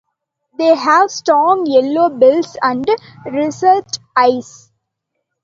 They 0.57 0.73
have 0.73 1.11
strong 1.11 1.67
yellow 1.67 2.09
bills 2.09 2.57
and 2.63 2.83
russet 3.23 3.99
eyes. 4.17 4.71